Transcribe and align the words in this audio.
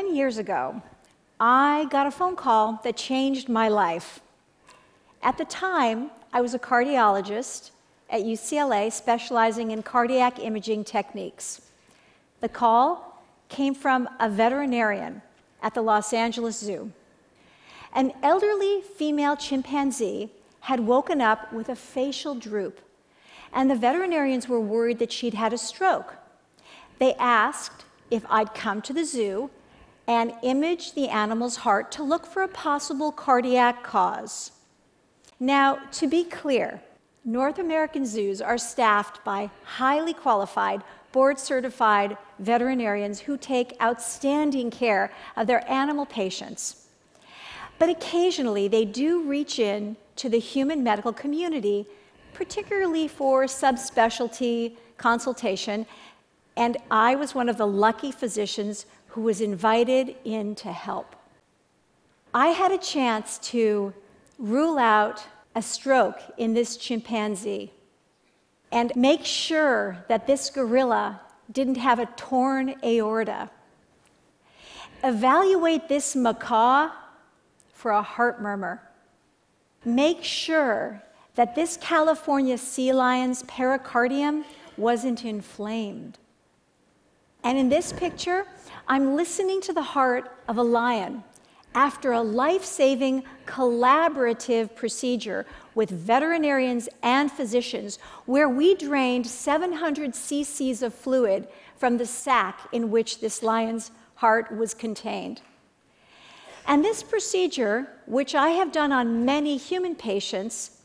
10 0.00 0.16
years 0.16 0.38
ago, 0.38 0.80
I 1.38 1.86
got 1.90 2.06
a 2.06 2.10
phone 2.10 2.34
call 2.34 2.80
that 2.84 2.96
changed 2.96 3.50
my 3.50 3.68
life. 3.68 4.20
At 5.22 5.36
the 5.36 5.44
time, 5.44 6.10
I 6.32 6.40
was 6.40 6.54
a 6.54 6.58
cardiologist 6.58 7.70
at 8.08 8.22
UCLA 8.22 8.90
specializing 8.90 9.72
in 9.72 9.82
cardiac 9.82 10.38
imaging 10.38 10.84
techniques. 10.84 11.60
The 12.40 12.48
call 12.48 13.22
came 13.50 13.74
from 13.74 14.08
a 14.18 14.30
veterinarian 14.30 15.20
at 15.62 15.74
the 15.74 15.82
Los 15.82 16.14
Angeles 16.14 16.58
Zoo. 16.58 16.92
An 17.94 18.14
elderly 18.22 18.80
female 18.80 19.36
chimpanzee 19.36 20.30
had 20.60 20.80
woken 20.80 21.20
up 21.20 21.52
with 21.52 21.68
a 21.68 21.76
facial 21.76 22.34
droop, 22.34 22.80
and 23.52 23.70
the 23.70 23.76
veterinarians 23.76 24.48
were 24.48 24.60
worried 24.60 24.98
that 24.98 25.12
she'd 25.12 25.34
had 25.34 25.52
a 25.52 25.58
stroke. 25.58 26.14
They 26.98 27.12
asked 27.16 27.84
if 28.10 28.24
I'd 28.30 28.54
come 28.54 28.80
to 28.80 28.94
the 28.94 29.04
zoo 29.04 29.50
and 30.06 30.32
image 30.42 30.94
the 30.94 31.08
animal's 31.08 31.56
heart 31.56 31.92
to 31.92 32.02
look 32.02 32.26
for 32.26 32.42
a 32.42 32.48
possible 32.48 33.12
cardiac 33.12 33.82
cause. 33.82 34.52
Now, 35.38 35.78
to 35.92 36.06
be 36.06 36.24
clear, 36.24 36.82
North 37.24 37.58
American 37.58 38.06
zoos 38.06 38.40
are 38.40 38.58
staffed 38.58 39.24
by 39.24 39.50
highly 39.64 40.14
qualified, 40.14 40.82
board 41.12 41.38
certified 41.38 42.16
veterinarians 42.38 43.20
who 43.20 43.36
take 43.36 43.80
outstanding 43.80 44.70
care 44.70 45.12
of 45.36 45.46
their 45.46 45.68
animal 45.70 46.06
patients. 46.06 46.88
But 47.78 47.88
occasionally 47.88 48.68
they 48.68 48.84
do 48.84 49.22
reach 49.22 49.58
in 49.58 49.96
to 50.16 50.28
the 50.28 50.38
human 50.38 50.82
medical 50.82 51.12
community, 51.12 51.86
particularly 52.34 53.08
for 53.08 53.44
subspecialty 53.44 54.76
consultation. 54.98 55.86
And 56.56 56.76
I 56.90 57.14
was 57.14 57.34
one 57.34 57.48
of 57.48 57.56
the 57.56 57.66
lucky 57.66 58.12
physicians 58.12 58.86
who 59.10 59.22
was 59.22 59.40
invited 59.40 60.16
in 60.24 60.54
to 60.56 60.72
help. 60.72 61.16
I 62.32 62.48
had 62.48 62.70
a 62.70 62.78
chance 62.78 63.38
to 63.50 63.92
rule 64.38 64.78
out 64.78 65.26
a 65.54 65.62
stroke 65.62 66.20
in 66.38 66.54
this 66.54 66.76
chimpanzee 66.76 67.72
and 68.72 68.92
make 68.94 69.24
sure 69.24 70.04
that 70.08 70.26
this 70.26 70.48
gorilla 70.50 71.20
didn't 71.50 71.76
have 71.76 71.98
a 71.98 72.06
torn 72.06 72.74
aorta. 72.84 73.50
Evaluate 75.02 75.88
this 75.88 76.14
macaw 76.14 76.90
for 77.72 77.90
a 77.90 78.02
heart 78.02 78.40
murmur. 78.40 78.80
Make 79.84 80.22
sure 80.22 81.02
that 81.34 81.54
this 81.54 81.76
California 81.78 82.58
sea 82.58 82.92
lion's 82.92 83.42
pericardium 83.44 84.44
wasn't 84.76 85.24
inflamed. 85.24 86.18
And 87.42 87.58
in 87.58 87.68
this 87.70 87.92
picture, 87.92 88.46
I'm 88.90 89.14
listening 89.14 89.60
to 89.62 89.72
the 89.72 89.84
heart 89.84 90.32
of 90.48 90.58
a 90.58 90.64
lion 90.64 91.22
after 91.76 92.10
a 92.10 92.20
life 92.20 92.64
saving 92.64 93.22
collaborative 93.46 94.74
procedure 94.74 95.46
with 95.76 95.90
veterinarians 95.90 96.88
and 97.00 97.30
physicians, 97.30 98.00
where 98.26 98.48
we 98.48 98.74
drained 98.74 99.28
700 99.28 100.10
cc's 100.10 100.82
of 100.82 100.92
fluid 100.92 101.46
from 101.76 101.98
the 101.98 102.04
sac 102.04 102.68
in 102.72 102.90
which 102.90 103.20
this 103.20 103.44
lion's 103.44 103.92
heart 104.16 104.50
was 104.50 104.74
contained. 104.74 105.40
And 106.66 106.84
this 106.84 107.04
procedure, 107.04 107.86
which 108.06 108.34
I 108.34 108.48
have 108.48 108.72
done 108.72 108.90
on 108.90 109.24
many 109.24 109.56
human 109.56 109.94
patients, 109.94 110.82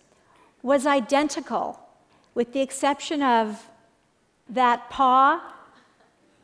was 0.62 0.86
identical, 0.86 1.80
with 2.36 2.54
the 2.54 2.62
exception 2.62 3.24
of 3.24 3.68
that 4.48 4.92
paw 4.92 5.42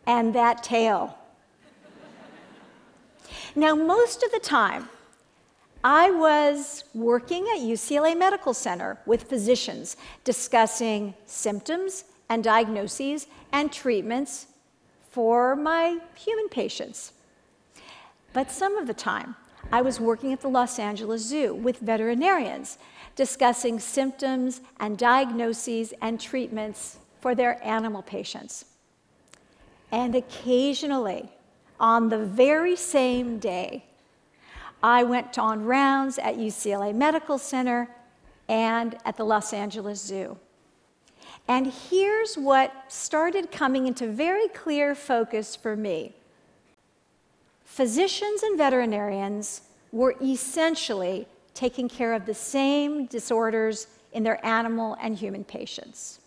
and 0.07 0.33
that 0.33 0.63
tail. 0.63 1.19
Now, 3.55 3.75
most 3.75 4.23
of 4.23 4.31
the 4.31 4.39
time, 4.39 4.87
I 5.83 6.09
was 6.11 6.85
working 6.93 7.43
at 7.53 7.59
UCLA 7.59 8.17
Medical 8.17 8.53
Center 8.53 8.97
with 9.05 9.23
physicians 9.23 9.97
discussing 10.23 11.15
symptoms 11.25 12.05
and 12.29 12.43
diagnoses 12.43 13.27
and 13.51 13.71
treatments 13.71 14.45
for 15.09 15.55
my 15.55 15.99
human 16.15 16.47
patients. 16.47 17.11
But 18.31 18.51
some 18.51 18.77
of 18.77 18.87
the 18.87 18.93
time, 18.93 19.35
I 19.69 19.81
was 19.81 19.99
working 19.99 20.31
at 20.31 20.39
the 20.39 20.47
Los 20.47 20.79
Angeles 20.79 21.25
Zoo 21.25 21.53
with 21.53 21.79
veterinarians 21.79 22.77
discussing 23.17 23.79
symptoms 23.79 24.61
and 24.79 24.97
diagnoses 24.97 25.93
and 26.01 26.21
treatments 26.21 26.99
for 27.19 27.35
their 27.35 27.61
animal 27.65 28.01
patients. 28.01 28.65
And 29.91 30.15
occasionally, 30.15 31.29
on 31.81 32.09
the 32.09 32.19
very 32.19 32.75
same 32.75 33.39
day, 33.39 33.83
I 34.83 35.03
went 35.03 35.37
on 35.37 35.65
rounds 35.65 36.19
at 36.19 36.37
UCLA 36.37 36.93
Medical 36.93 37.37
Center 37.37 37.89
and 38.47 38.95
at 39.03 39.17
the 39.17 39.25
Los 39.25 39.51
Angeles 39.51 39.99
Zoo. 39.99 40.37
And 41.47 41.67
here's 41.67 42.35
what 42.35 42.71
started 42.87 43.51
coming 43.51 43.87
into 43.87 44.07
very 44.07 44.47
clear 44.49 44.93
focus 44.95 45.55
for 45.55 45.75
me. 45.75 46.13
Physicians 47.65 48.43
and 48.43 48.57
veterinarians 48.57 49.61
were 49.91 50.15
essentially 50.21 51.27
taking 51.53 51.89
care 51.89 52.13
of 52.13 52.25
the 52.25 52.33
same 52.33 53.07
disorders 53.07 53.87
in 54.13 54.23
their 54.23 54.45
animal 54.45 54.95
and 55.01 55.17
human 55.17 55.43
patients 55.43 56.19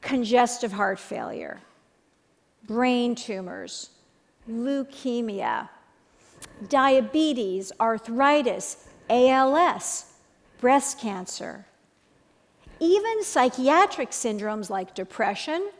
congestive 0.00 0.70
heart 0.70 0.98
failure, 0.98 1.58
brain 2.66 3.16
tumors, 3.16 3.90
leukemia, 4.48 5.68
diabetes, 6.68 7.72
arthritis, 7.80 8.88
ALS, 9.10 10.06
breast 10.60 11.00
cancer, 11.00 11.64
even 12.80 13.22
psychiatric 13.24 14.10
syndromes 14.10 14.70
like 14.70 14.94
depression, 14.94 15.70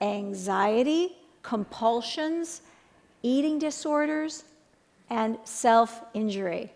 anxiety, 0.00 1.16
compulsions, 1.42 2.62
eating 3.22 3.58
disorders, 3.58 4.44
and 5.10 5.38
self 5.44 6.02
injury. 6.14 6.70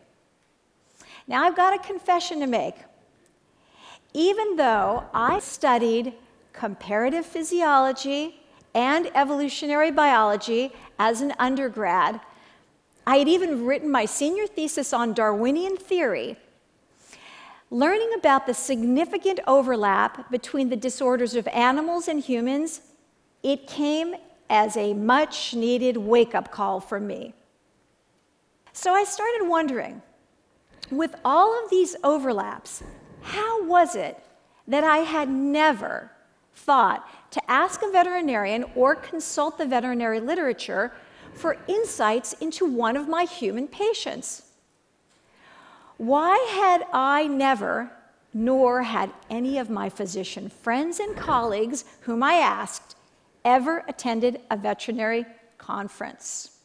Now, 1.27 1.45
I've 1.45 1.57
got 1.57 1.75
a 1.75 1.79
confession 1.79 2.41
to 2.41 2.47
make. 2.47 2.75
Even 4.15 4.57
though 4.57 5.05
I 5.15 5.39
studied 5.39 6.15
comparative 6.53 7.25
physiology 7.25 8.42
and 8.75 9.11
evolutionary 9.15 9.91
biology 9.91 10.73
as 10.99 11.21
an 11.21 11.35
undergrad. 11.39 12.21
I 13.07 13.17
had 13.17 13.29
even 13.29 13.65
written 13.67 13.91
my 13.91 14.05
senior 14.05 14.47
thesis 14.47 14.93
on 14.93 15.13
Darwinian 15.13 15.77
theory. 15.77 16.37
Learning 17.71 18.11
about 18.17 18.47
the 18.47 18.55
significant 18.55 19.41
overlap 19.47 20.31
between 20.31 20.69
the 20.69 20.77
disorders 20.77 21.35
of 21.35 21.49
animals 21.49 22.07
and 22.07 22.21
humans, 22.21 22.83
it 23.43 23.67
came 23.67 24.15
as 24.51 24.77
a 24.77 24.93
much 24.93 25.55
needed 25.55 25.97
wake 25.97 26.35
up 26.35 26.51
call 26.51 26.81
for 26.81 27.01
me. 27.01 27.35
So 28.73 28.93
I 28.95 29.05
started 29.05 29.49
wondering 29.49 30.03
with 30.91 31.15
all 31.25 31.65
of 31.65 31.71
these 31.71 31.97
overlaps, 32.05 32.83
how 33.23 33.65
was 33.65 33.97
it 33.97 34.19
that 34.69 34.85
I 34.85 34.99
had 34.99 35.29
never 35.29 36.11
thought 36.55 37.09
to 37.33 37.51
ask 37.51 37.83
a 37.83 37.91
veterinarian 37.91 38.65
or 38.77 38.95
consult 38.95 39.59
the 39.59 39.67
veterinary 39.67 40.21
literature 40.21 40.93
for 41.35 41.57
insights 41.67 42.35
into 42.35 42.65
one 42.65 42.97
of 42.97 43.09
my 43.09 43.25
human 43.25 43.67
patients. 43.67 44.43
Why 45.97 46.37
had 46.61 46.87
I 46.93 47.27
never, 47.27 47.91
nor 48.35 48.83
had 48.83 49.11
any 49.31 49.59
of 49.59 49.71
my 49.71 49.89
physician 49.89 50.51
friends 50.51 51.01
and 51.01 51.17
colleagues 51.17 51.85
whom 52.01 52.23
I 52.23 52.35
asked, 52.35 52.97
ever 53.45 53.85
attended 53.89 54.41
a 54.51 54.57
veterinary 54.57 55.25
conference? 55.59 56.59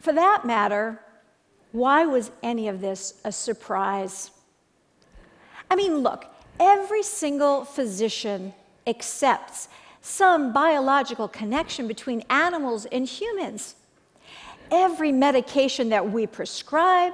For 0.00 0.12
that 0.12 0.44
matter, 0.44 1.00
why 1.72 2.06
was 2.06 2.32
any 2.42 2.66
of 2.66 2.80
this 2.80 3.20
a 3.24 3.30
surprise? 3.30 4.30
I 5.70 5.76
mean, 5.76 5.98
look, 5.98 6.26
every 6.60 7.02
single 7.02 7.64
physician 7.64 8.52
accepts 8.86 9.68
some 10.02 10.52
biological 10.52 11.26
connection 11.26 11.88
between 11.88 12.22
animals 12.30 12.86
and 12.86 13.06
humans. 13.06 13.74
Every 14.70 15.10
medication 15.10 15.88
that 15.88 16.10
we 16.12 16.26
prescribe, 16.26 17.12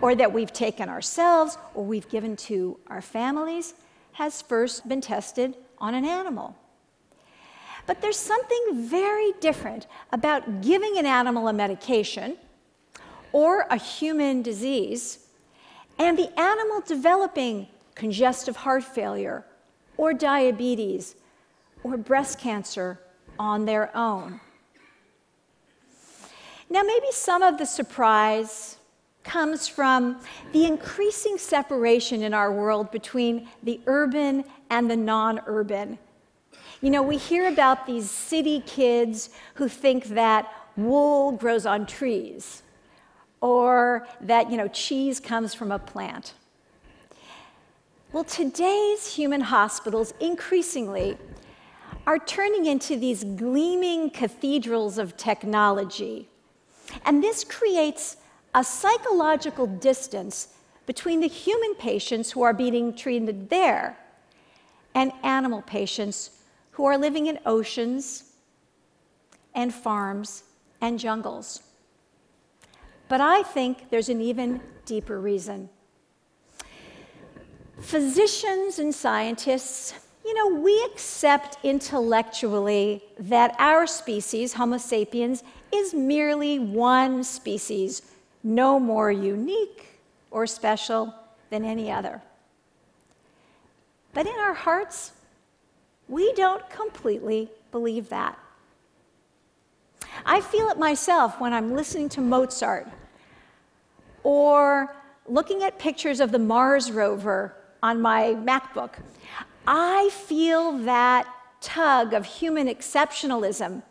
or 0.00 0.14
that 0.14 0.32
we've 0.32 0.52
taken 0.52 0.88
ourselves, 0.88 1.58
or 1.74 1.84
we've 1.84 2.08
given 2.08 2.36
to 2.36 2.78
our 2.86 3.02
families, 3.02 3.74
has 4.12 4.40
first 4.40 4.88
been 4.88 5.00
tested 5.00 5.54
on 5.78 5.94
an 5.94 6.04
animal. 6.04 6.56
But 7.86 8.00
there's 8.00 8.16
something 8.16 8.86
very 8.88 9.32
different 9.40 9.86
about 10.12 10.62
giving 10.62 10.96
an 10.98 11.06
animal 11.06 11.48
a 11.48 11.52
medication 11.52 12.36
or 13.32 13.66
a 13.70 13.76
human 13.76 14.42
disease 14.42 15.26
and 15.98 16.18
the 16.18 16.38
animal 16.40 16.80
developing 16.80 17.66
congestive 17.94 18.56
heart 18.56 18.84
failure, 18.84 19.44
or 19.96 20.12
diabetes, 20.14 21.16
or 21.82 21.96
breast 21.96 22.38
cancer 22.38 22.98
on 23.38 23.64
their 23.64 23.94
own. 23.96 24.40
Now, 26.70 26.82
maybe 26.82 27.06
some 27.10 27.42
of 27.42 27.58
the 27.58 27.66
surprise 27.66 28.78
comes 29.24 29.68
from 29.68 30.20
the 30.52 30.64
increasing 30.64 31.38
separation 31.38 32.22
in 32.22 32.34
our 32.34 32.52
world 32.52 32.90
between 32.90 33.48
the 33.62 33.80
urban 33.86 34.44
and 34.70 34.90
the 34.90 34.96
non 34.96 35.40
urban. 35.46 35.98
You 36.80 36.90
know, 36.90 37.02
we 37.02 37.16
hear 37.16 37.46
about 37.48 37.86
these 37.86 38.10
city 38.10 38.60
kids 38.66 39.30
who 39.54 39.68
think 39.68 40.06
that 40.06 40.52
wool 40.76 41.32
grows 41.32 41.66
on 41.66 41.86
trees 41.86 42.62
or 43.40 44.06
that, 44.20 44.50
you 44.50 44.56
know, 44.56 44.68
cheese 44.68 45.20
comes 45.20 45.54
from 45.54 45.70
a 45.70 45.78
plant. 45.78 46.34
Well, 48.12 48.24
today's 48.24 49.14
human 49.14 49.40
hospitals 49.40 50.12
increasingly 50.20 51.16
are 52.06 52.18
turning 52.18 52.66
into 52.66 52.98
these 52.98 53.24
gleaming 53.24 54.10
cathedrals 54.10 54.98
of 54.98 55.16
technology. 55.16 56.28
And 57.06 57.24
this 57.24 57.42
creates 57.42 58.18
a 58.54 58.62
psychological 58.62 59.66
distance 59.66 60.48
between 60.84 61.20
the 61.20 61.28
human 61.28 61.74
patients 61.76 62.30
who 62.30 62.42
are 62.42 62.52
being 62.52 62.94
treated 62.94 63.48
there 63.48 63.96
and 64.94 65.10
animal 65.22 65.62
patients 65.62 66.32
who 66.72 66.84
are 66.84 66.98
living 66.98 67.28
in 67.28 67.38
oceans 67.46 68.32
and 69.54 69.72
farms 69.72 70.42
and 70.82 70.98
jungles. 70.98 71.62
But 73.08 73.22
I 73.22 73.42
think 73.42 73.88
there's 73.88 74.10
an 74.10 74.20
even 74.20 74.60
deeper 74.84 75.18
reason. 75.18 75.70
Physicians 77.82 78.78
and 78.78 78.94
scientists, 78.94 79.92
you 80.24 80.34
know, 80.34 80.60
we 80.60 80.82
accept 80.84 81.58
intellectually 81.64 83.02
that 83.18 83.54
our 83.58 83.86
species, 83.86 84.54
Homo 84.54 84.78
sapiens, 84.78 85.42
is 85.74 85.92
merely 85.92 86.58
one 86.58 87.24
species 87.24 88.02
no 88.44 88.78
more 88.78 89.10
unique 89.10 89.98
or 90.30 90.46
special 90.46 91.12
than 91.50 91.64
any 91.64 91.90
other. 91.90 92.22
But 94.14 94.26
in 94.26 94.34
our 94.36 94.54
hearts, 94.54 95.12
we 96.08 96.32
don't 96.34 96.68
completely 96.70 97.50
believe 97.72 98.08
that. 98.10 98.38
I 100.24 100.40
feel 100.40 100.68
it 100.68 100.78
myself 100.78 101.40
when 101.40 101.52
I'm 101.52 101.74
listening 101.74 102.08
to 102.10 102.20
Mozart 102.20 102.88
or 104.22 104.94
looking 105.26 105.62
at 105.62 105.78
pictures 105.78 106.20
of 106.20 106.30
the 106.30 106.38
Mars 106.38 106.92
rover 106.92 107.56
on 107.82 108.00
my 108.00 108.34
MacBook. 108.34 108.94
I 109.66 110.10
feel 110.12 110.78
that 110.78 111.26
tug 111.60 112.12
of 112.14 112.24
human 112.24 112.66
exceptionalism 112.68 113.82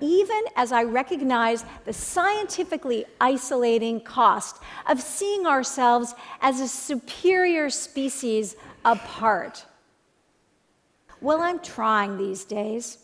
even 0.00 0.42
as 0.56 0.72
I 0.72 0.84
recognize 0.84 1.64
the 1.84 1.92
scientifically 1.92 3.04
isolating 3.20 4.00
cost 4.00 4.60
of 4.86 5.00
seeing 5.00 5.46
ourselves 5.46 6.14
as 6.40 6.60
a 6.60 6.68
superior 6.68 7.70
species 7.70 8.56
apart. 8.84 9.64
Well, 11.20 11.40
I'm 11.40 11.60
trying 11.60 12.18
these 12.18 12.44
days. 12.44 12.98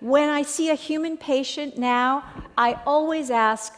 When 0.00 0.28
I 0.28 0.42
see 0.42 0.70
a 0.70 0.74
human 0.74 1.16
patient 1.16 1.78
now, 1.78 2.24
I 2.56 2.78
always 2.86 3.30
ask, 3.30 3.74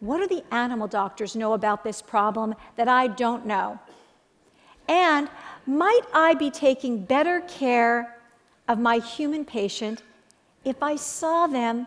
what 0.00 0.18
do 0.18 0.26
the 0.26 0.44
animal 0.54 0.88
doctors 0.88 1.36
know 1.36 1.52
about 1.52 1.84
this 1.84 2.00
problem 2.00 2.54
that 2.76 2.88
I 2.88 3.08
don't 3.08 3.46
know? 3.46 3.78
And 4.88 5.28
might 5.66 6.02
I 6.12 6.34
be 6.34 6.50
taking 6.50 7.04
better 7.04 7.40
care 7.42 8.16
of 8.68 8.78
my 8.78 8.98
human 8.98 9.44
patient 9.44 10.02
if 10.64 10.82
I 10.82 10.96
saw 10.96 11.46
them 11.46 11.86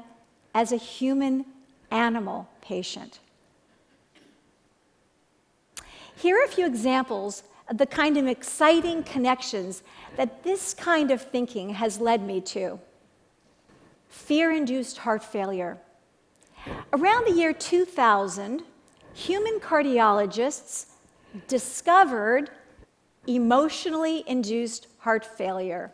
as 0.54 0.72
a 0.72 0.78
human 0.78 1.46
animal 1.92 2.50
patient. 2.62 3.20
Here 6.16 6.38
are 6.40 6.46
a 6.46 6.50
few 6.50 6.66
examples 6.66 7.44
of 7.70 7.78
the 7.78 7.86
kind 7.86 8.18
of 8.18 8.28
exciting 8.28 9.04
connections 9.04 9.84
that 10.16 10.44
this 10.44 10.74
kind 10.74 11.12
of 11.12 11.22
thinking 11.22 11.70
has 11.72 12.00
led 12.00 12.22
me 12.22 12.40
to. 12.42 12.80
Fear 14.08 14.52
induced 14.52 15.00
heart 15.00 15.24
failure. 15.24 15.78
Around 16.94 17.26
the 17.28 17.34
year 17.34 17.54
2000, 17.54 18.64
human 19.14 19.60
cardiologists 19.60 20.88
discovered 21.48 22.50
emotionally 23.28 24.24
induced 24.28 24.88
heart 25.00 25.26
failure. 25.26 25.92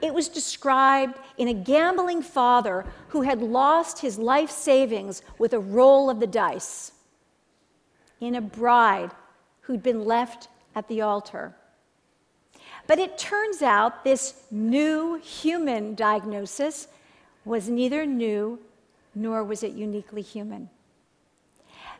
It 0.00 0.12
was 0.12 0.28
described 0.28 1.18
in 1.38 1.48
a 1.48 1.54
gambling 1.54 2.22
father 2.22 2.84
who 3.08 3.22
had 3.22 3.40
lost 3.40 4.00
his 4.00 4.18
life 4.18 4.50
savings 4.50 5.22
with 5.38 5.52
a 5.52 5.58
roll 5.58 6.10
of 6.10 6.20
the 6.20 6.26
dice, 6.26 6.92
in 8.20 8.34
a 8.34 8.40
bride 8.40 9.10
who'd 9.62 9.82
been 9.82 10.04
left 10.04 10.48
at 10.74 10.88
the 10.88 11.00
altar. 11.00 11.54
But 12.86 12.98
it 12.98 13.16
turns 13.16 13.62
out 13.62 14.04
this 14.04 14.44
new 14.50 15.16
human 15.16 15.94
diagnosis 15.94 16.88
was 17.44 17.68
neither 17.68 18.06
new 18.06 18.58
nor 19.14 19.44
was 19.44 19.62
it 19.62 19.72
uniquely 19.72 20.22
human. 20.22 20.68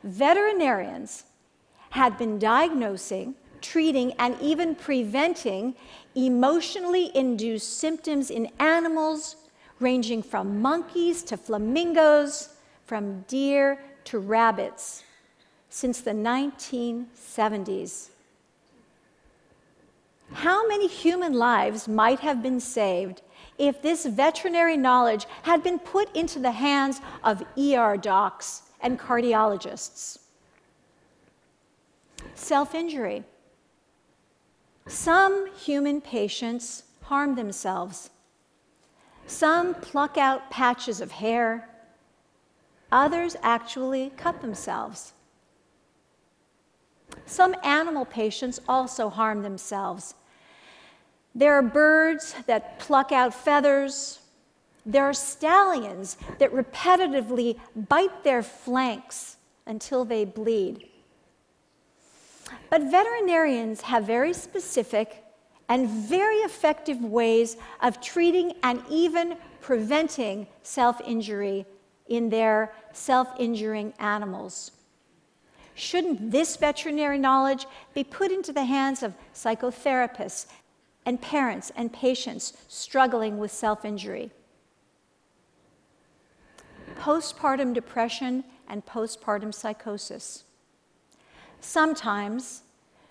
Veterinarians 0.02 1.24
had 1.90 2.18
been 2.18 2.38
diagnosing 2.38 3.34
treating, 3.62 4.12
and 4.18 4.36
even 4.40 4.74
preventing 4.74 5.74
emotionally 6.14 7.16
induced 7.16 7.78
symptoms 7.78 8.30
in 8.30 8.50
animals, 8.58 9.36
ranging 9.80 10.22
from 10.22 10.60
monkeys 10.60 11.22
to 11.22 11.36
flamingos, 11.36 12.50
from 12.84 13.22
deer 13.22 13.78
to 14.04 14.18
rabbits, 14.18 15.04
since 15.70 16.00
the 16.00 16.10
1970s. 16.10 18.10
How 20.32 20.66
many 20.66 20.88
human 20.88 21.34
lives 21.34 21.88
might 21.88 22.20
have 22.20 22.42
been 22.42 22.60
saved 22.60 23.22
if 23.58 23.82
this 23.82 24.06
veterinary 24.06 24.76
knowledge 24.76 25.26
had 25.42 25.62
been 25.62 25.78
put 25.78 26.14
into 26.16 26.38
the 26.38 26.52
hands 26.52 27.00
of 27.22 27.42
ER 27.58 27.96
docs 27.96 28.62
and 28.80 28.98
cardiologists? 28.98 30.18
Self 32.34 32.74
injury. 32.74 33.24
Some 34.86 35.52
human 35.54 36.00
patients 36.00 36.84
harm 37.02 37.34
themselves. 37.34 38.10
Some 39.26 39.74
pluck 39.74 40.18
out 40.18 40.50
patches 40.50 41.00
of 41.00 41.12
hair. 41.12 41.68
Others 42.90 43.36
actually 43.42 44.12
cut 44.16 44.42
themselves. 44.42 45.12
Some 47.26 47.54
animal 47.62 48.04
patients 48.04 48.60
also 48.68 49.08
harm 49.08 49.42
themselves. 49.42 50.14
There 51.34 51.54
are 51.54 51.62
birds 51.62 52.34
that 52.46 52.78
pluck 52.78 53.12
out 53.12 53.32
feathers. 53.32 54.20
There 54.84 55.04
are 55.04 55.14
stallions 55.14 56.16
that 56.38 56.52
repetitively 56.52 57.58
bite 57.74 58.24
their 58.24 58.42
flanks 58.42 59.36
until 59.66 60.04
they 60.04 60.24
bleed. 60.24 60.88
But 62.70 62.90
veterinarians 62.90 63.82
have 63.82 64.04
very 64.04 64.32
specific 64.32 65.24
and 65.68 65.88
very 65.88 66.36
effective 66.36 67.02
ways 67.02 67.56
of 67.80 68.00
treating 68.00 68.54
and 68.62 68.82
even 68.90 69.36
preventing 69.60 70.46
self 70.62 71.00
injury 71.00 71.64
in 72.08 72.28
their 72.28 72.72
self 72.92 73.28
injuring 73.38 73.94
animals. 73.98 74.72
Shouldn't 75.74 76.30
this 76.30 76.56
veterinary 76.56 77.18
knowledge 77.18 77.66
be 77.94 78.04
put 78.04 78.30
into 78.30 78.52
the 78.52 78.64
hands 78.64 79.02
of 79.02 79.14
psychotherapists 79.34 80.46
and 81.06 81.20
parents 81.20 81.72
and 81.74 81.92
patients 81.92 82.52
struggling 82.68 83.38
with 83.38 83.50
self 83.50 83.84
injury? 83.84 84.30
Postpartum 86.98 87.72
depression 87.72 88.44
and 88.68 88.84
postpartum 88.84 89.54
psychosis. 89.54 90.44
Sometimes, 91.62 92.62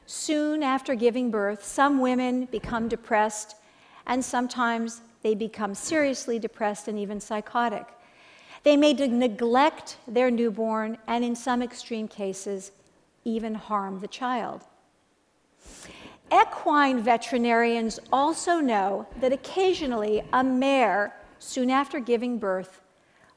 soon 0.05 0.61
after 0.61 0.93
giving 0.93 1.31
birth, 1.31 1.63
some 1.63 1.99
women 1.99 2.45
become 2.45 2.89
depressed, 2.89 3.55
and 4.05 4.23
sometimes 4.23 5.01
they 5.23 5.33
become 5.33 5.73
seriously 5.73 6.37
depressed 6.37 6.89
and 6.89 6.99
even 6.99 7.21
psychotic. 7.21 7.85
They 8.63 8.75
may 8.75 8.93
neglect 8.93 9.97
their 10.05 10.29
newborn 10.29 10.97
and, 11.07 11.23
in 11.23 11.33
some 11.33 11.63
extreme 11.63 12.09
cases, 12.09 12.73
even 13.23 13.55
harm 13.55 13.99
the 13.99 14.07
child. 14.07 14.63
Equine 16.31 17.01
veterinarians 17.01 17.99
also 18.11 18.59
know 18.59 19.07
that 19.21 19.31
occasionally 19.31 20.23
a 20.33 20.43
mare, 20.43 21.15
soon 21.39 21.69
after 21.69 21.99
giving 21.99 22.37
birth, 22.37 22.81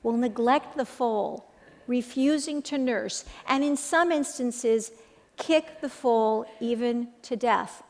will 0.02 0.16
neglect 0.16 0.76
the 0.76 0.84
foal, 0.84 1.52
refusing 1.86 2.62
to 2.62 2.78
nurse, 2.78 3.24
and 3.48 3.62
in 3.64 3.76
some 3.76 4.12
instances, 4.12 4.92
kick 5.36 5.80
the 5.80 5.88
foal 5.88 6.46
even 6.60 7.08
to 7.22 7.36
death. 7.36 7.82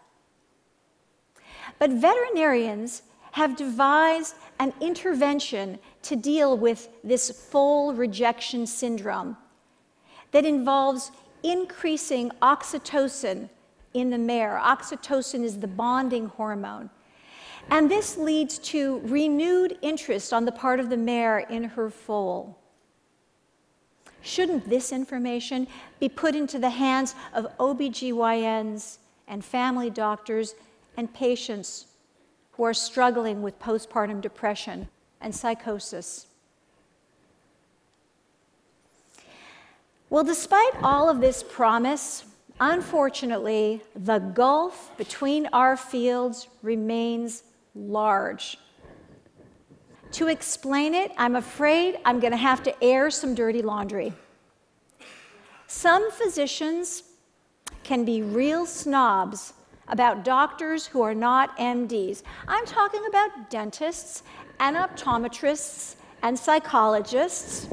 But 1.78 1.90
veterinarians 1.90 3.02
have 3.32 3.56
devised 3.56 4.36
an 4.60 4.72
intervention 4.80 5.78
to 6.02 6.16
deal 6.16 6.56
with 6.56 6.88
this 7.02 7.30
foal 7.30 7.92
rejection 7.92 8.66
syndrome 8.66 9.36
that 10.30 10.44
involves 10.44 11.10
increasing 11.42 12.30
oxytocin 12.42 13.48
in 13.92 14.10
the 14.10 14.18
mare. 14.18 14.60
Oxytocin 14.62 15.42
is 15.42 15.58
the 15.58 15.66
bonding 15.66 16.26
hormone. 16.26 16.90
And 17.70 17.90
this 17.90 18.16
leads 18.16 18.58
to 18.58 19.00
renewed 19.04 19.78
interest 19.82 20.32
on 20.32 20.44
the 20.44 20.52
part 20.52 20.80
of 20.80 20.90
the 20.90 20.96
mare 20.96 21.38
in 21.38 21.64
her 21.64 21.90
foal. 21.90 22.58
Shouldn't 24.24 24.70
this 24.70 24.90
information 24.90 25.68
be 26.00 26.08
put 26.08 26.34
into 26.34 26.58
the 26.58 26.70
hands 26.70 27.14
of 27.34 27.46
OBGYNs 27.58 28.96
and 29.28 29.44
family 29.44 29.90
doctors 29.90 30.54
and 30.96 31.12
patients 31.12 31.86
who 32.52 32.64
are 32.64 32.72
struggling 32.72 33.42
with 33.42 33.60
postpartum 33.60 34.22
depression 34.22 34.88
and 35.20 35.34
psychosis? 35.34 36.26
Well, 40.08 40.24
despite 40.24 40.72
all 40.82 41.10
of 41.10 41.20
this 41.20 41.42
promise, 41.42 42.24
unfortunately, 42.60 43.82
the 43.94 44.20
gulf 44.20 44.96
between 44.96 45.46
our 45.52 45.76
fields 45.76 46.48
remains 46.62 47.42
large. 47.74 48.56
To 50.14 50.28
explain 50.28 50.94
it, 50.94 51.10
I'm 51.18 51.34
afraid 51.34 51.98
I'm 52.04 52.20
going 52.20 52.30
to 52.30 52.36
have 52.36 52.62
to 52.62 52.84
air 52.84 53.10
some 53.10 53.34
dirty 53.34 53.62
laundry. 53.62 54.12
Some 55.66 56.08
physicians 56.12 57.02
can 57.82 58.04
be 58.04 58.22
real 58.22 58.64
snobs 58.64 59.54
about 59.88 60.24
doctors 60.24 60.86
who 60.86 61.02
are 61.02 61.16
not 61.16 61.56
MDs. 61.58 62.22
I'm 62.46 62.64
talking 62.64 63.04
about 63.08 63.50
dentists 63.50 64.22
and 64.60 64.76
optometrists 64.76 65.96
and 66.22 66.38
psychologists, 66.38 67.66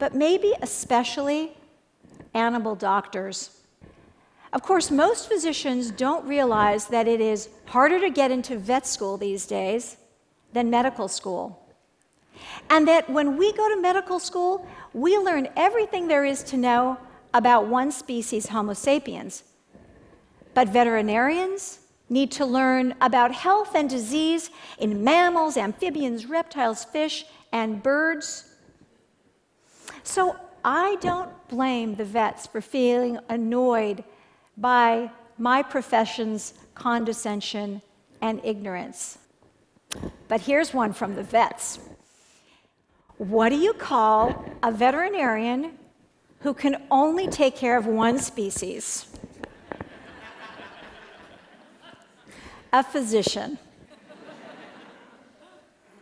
but 0.00 0.16
maybe 0.16 0.54
especially 0.60 1.56
animal 2.34 2.74
doctors. 2.74 3.60
Of 4.52 4.64
course, 4.64 4.90
most 4.90 5.28
physicians 5.28 5.92
don't 5.92 6.26
realize 6.26 6.88
that 6.88 7.06
it 7.06 7.20
is 7.20 7.48
harder 7.66 8.00
to 8.00 8.10
get 8.10 8.32
into 8.32 8.58
vet 8.58 8.88
school 8.88 9.16
these 9.16 9.46
days 9.46 9.98
than 10.52 10.70
medical 10.70 11.08
school. 11.08 11.64
And 12.70 12.86
that 12.88 13.08
when 13.10 13.36
we 13.36 13.52
go 13.52 13.68
to 13.68 13.80
medical 13.80 14.18
school, 14.18 14.66
we 14.92 15.18
learn 15.18 15.48
everything 15.56 16.08
there 16.08 16.24
is 16.24 16.42
to 16.44 16.56
know 16.56 16.98
about 17.34 17.66
one 17.66 17.90
species, 17.92 18.48
Homo 18.48 18.72
sapiens. 18.72 19.42
But 20.54 20.68
veterinarians 20.68 21.80
need 22.08 22.30
to 22.32 22.46
learn 22.46 22.94
about 23.00 23.32
health 23.32 23.74
and 23.74 23.88
disease 23.88 24.50
in 24.78 25.04
mammals, 25.04 25.56
amphibians, 25.56 26.26
reptiles, 26.26 26.84
fish, 26.84 27.26
and 27.52 27.82
birds. 27.82 28.54
So 30.02 30.36
I 30.64 30.96
don't 31.00 31.30
blame 31.48 31.94
the 31.94 32.04
vets 32.04 32.46
for 32.46 32.60
feeling 32.60 33.18
annoyed 33.28 34.04
by 34.56 35.10
my 35.36 35.62
profession's 35.62 36.54
condescension 36.74 37.82
and 38.20 38.40
ignorance. 38.42 39.18
But 40.28 40.42
here's 40.42 40.74
one 40.74 40.92
from 40.92 41.14
the 41.14 41.22
vets. 41.22 41.78
What 43.16 43.48
do 43.48 43.56
you 43.56 43.72
call 43.72 44.44
a 44.62 44.70
veterinarian 44.70 45.78
who 46.40 46.54
can 46.54 46.82
only 46.90 47.26
take 47.26 47.56
care 47.56 47.76
of 47.76 47.86
one 47.86 48.18
species? 48.18 49.06
a 52.72 52.82
physician. 52.82 53.58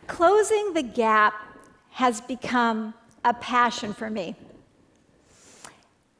Closing 0.05 0.73
the 0.73 0.83
gap 0.83 1.33
has 1.91 2.21
become 2.21 2.93
a 3.25 3.33
passion 3.33 3.93
for 3.93 4.09
me. 4.09 4.35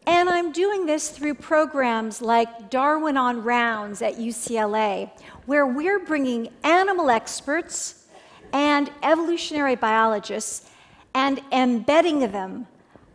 And 0.08 0.30
I'm 0.30 0.54
doing 0.54 0.86
this 0.86 1.10
through 1.10 1.34
programs 1.34 2.22
like 2.22 2.70
Darwin 2.70 3.18
on 3.18 3.44
Rounds 3.44 4.02
at 4.02 4.16
UCLA, 4.16 5.12
where 5.48 5.68
we're 5.68 6.00
bringing 6.00 6.48
animal 6.64 7.10
experts 7.10 8.06
and 8.54 8.90
evolutionary 9.04 9.76
biologists 9.76 10.70
and 11.14 11.42
embedding 11.52 12.20
them 12.32 12.68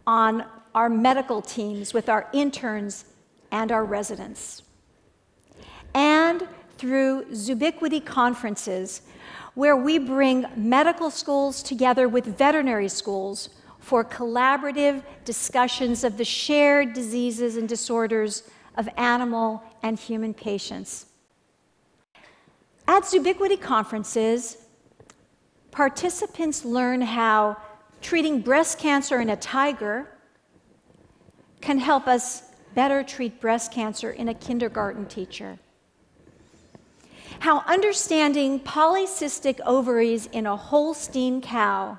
on 0.06 0.44
our 0.74 0.90
medical 0.90 1.40
teams 1.40 1.94
with 1.94 2.10
our 2.10 2.28
interns 2.34 3.06
and 3.50 3.72
our 3.72 3.86
residents. 3.86 4.60
And 5.94 6.46
through 6.76 7.24
Zoobiquity 7.30 8.04
conferences, 8.04 9.00
where 9.54 9.76
we 9.76 9.98
bring 9.98 10.44
medical 10.56 11.10
schools 11.10 11.62
together 11.62 12.06
with 12.06 12.26
veterinary 12.26 12.88
schools 12.88 13.48
for 13.82 14.04
collaborative 14.04 15.02
discussions 15.24 16.04
of 16.04 16.16
the 16.16 16.24
shared 16.24 16.92
diseases 16.92 17.56
and 17.56 17.68
disorders 17.68 18.44
of 18.76 18.88
animal 18.96 19.60
and 19.82 19.98
human 19.98 20.32
patients. 20.32 21.06
At 22.86 23.02
Zoobiquity 23.02 23.60
conferences, 23.60 24.56
participants 25.72 26.64
learn 26.64 27.00
how 27.00 27.56
treating 28.00 28.40
breast 28.40 28.78
cancer 28.78 29.20
in 29.20 29.30
a 29.30 29.36
tiger 29.36 30.08
can 31.60 31.78
help 31.78 32.06
us 32.06 32.44
better 32.74 33.02
treat 33.02 33.40
breast 33.40 33.72
cancer 33.72 34.12
in 34.12 34.28
a 34.28 34.34
kindergarten 34.34 35.06
teacher. 35.06 35.58
How 37.40 37.64
understanding 37.66 38.60
polycystic 38.60 39.58
ovaries 39.66 40.26
in 40.26 40.46
a 40.46 40.56
Holstein 40.56 41.40
cow 41.40 41.98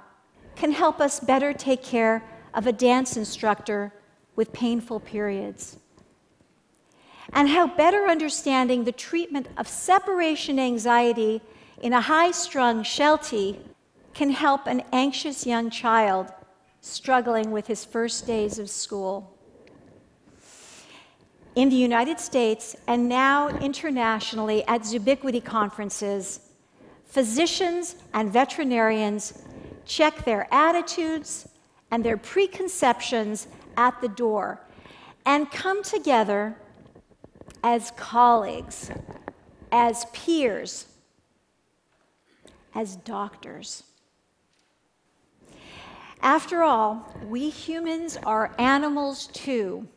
can 0.63 0.72
help 0.72 1.01
us 1.01 1.20
better 1.20 1.51
take 1.51 1.84
care 1.84 2.24
of 2.53 2.65
a 2.65 2.72
dance 2.72 3.17
instructor 3.17 3.91
with 4.38 4.53
painful 4.53 4.98
periods. 4.98 5.75
And 7.34 7.50
how 7.50 7.67
better 7.67 8.08
understanding 8.08 8.86
the 8.86 8.93
treatment 8.93 9.50
of 9.58 9.67
separation 9.67 10.60
anxiety 10.60 11.41
in 11.82 11.91
a 11.91 12.00
high 12.00 12.32
strung 12.32 12.82
Sheltie 12.82 13.60
can 14.13 14.29
help 14.29 14.65
an 14.65 14.84
anxious 14.93 15.46
young 15.46 15.70
child 15.70 16.32
struggling 16.79 17.51
with 17.51 17.67
his 17.67 17.84
first 17.84 18.25
days 18.25 18.58
of 18.58 18.70
school. 18.70 19.38
In 21.55 21.67
the 21.67 21.75
United 21.75 22.22
States 22.22 22.74
and 22.88 23.10
now 23.10 23.50
internationally 23.50 24.65
at 24.70 24.84
Zoobiquity 24.84 25.43
conferences, 25.43 26.39
physicians 27.03 27.96
and 28.13 28.32
veterinarians 28.32 29.43
check 29.86 30.25
their 30.25 30.48
attitudes 30.54 31.48
and 31.92 32.04
their 32.04 32.18
preconceptions 32.18 33.48
at 33.78 34.00
the 34.02 34.10
door 34.10 34.60
and 35.25 35.50
come 35.52 35.84
together 35.84 36.56
as 37.63 37.92
colleagues, 37.92 38.92
as 39.72 40.06
peers, 40.13 40.88
as 42.75 42.98
doctors. 42.98 43.84
After 46.22 46.63
all, 46.63 47.13
we 47.28 47.50
humans 47.50 48.18
are 48.24 48.56
animals 48.58 49.28
too. 49.28 49.88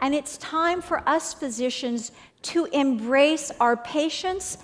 And 0.00 0.14
it's 0.14 0.36
time 0.38 0.80
for 0.80 1.06
us 1.08 1.34
physicians 1.34 2.12
to 2.42 2.66
embrace 2.66 3.50
our 3.60 3.76
patients 3.76 4.58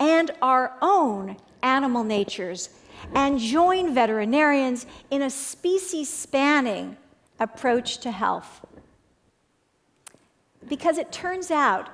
and 0.00 0.30
our 0.40 0.76
own 0.80 1.36
animal 1.62 2.04
natures 2.04 2.70
and 3.14 3.38
join 3.38 3.94
veterinarians 3.94 4.86
in 5.10 5.22
a 5.22 5.30
species 5.30 6.12
spanning 6.12 6.96
approach 7.40 7.98
to 7.98 8.10
health. 8.10 8.64
Because 10.68 10.98
it 10.98 11.12
turns 11.12 11.50
out 11.50 11.88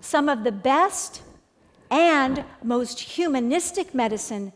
some 0.00 0.28
of 0.28 0.44
the 0.44 0.52
best 0.52 1.22
and 1.90 2.44
most 2.62 3.00
humanistic 3.00 3.94
medicine 3.94 4.52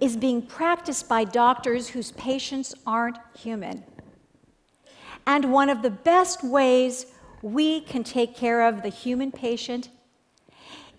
is 0.00 0.16
being 0.16 0.42
practiced 0.42 1.08
by 1.08 1.24
doctors 1.24 1.88
whose 1.88 2.12
patients 2.12 2.74
aren't 2.86 3.18
human. 3.36 3.82
And 5.26 5.52
one 5.52 5.68
of 5.68 5.82
the 5.82 5.90
best 5.90 6.44
ways 6.44 7.06
we 7.42 7.80
can 7.80 8.04
take 8.04 8.36
care 8.36 8.66
of 8.66 8.82
the 8.82 8.88
human 8.88 9.32
patient 9.32 9.88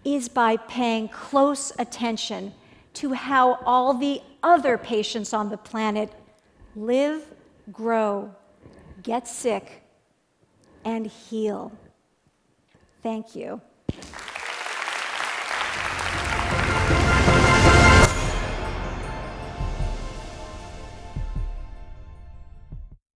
is 0.03 0.29
by 0.29 0.57
paying 0.57 1.09
close 1.09 1.71
attention 1.79 2.53
to 2.97 3.13
how 3.13 3.59
all 3.65 3.93
the 3.93 4.21
other 4.41 4.77
patients 4.77 5.31
on 5.33 5.49
the 5.49 5.57
planet 5.57 6.11
live, 6.75 7.23
grow, 7.71 8.33
get 9.03 9.27
sick, 9.27 9.83
and 10.83 11.05
heal. 11.05 11.71
Thank 13.03 13.35
you. 13.35 13.61